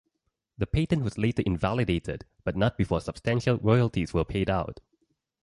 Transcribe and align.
The 0.57 0.65
patent 0.65 1.03
was 1.03 1.19
later 1.19 1.43
invalidated, 1.45 2.25
but 2.43 2.55
not 2.55 2.75
before 2.75 3.01
substantial 3.01 3.59
royalties 3.59 4.15
were 4.15 4.25
paid 4.25 4.49
out. 4.49 4.79